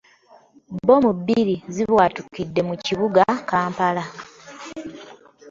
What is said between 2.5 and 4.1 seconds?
mu kibuga Kampala.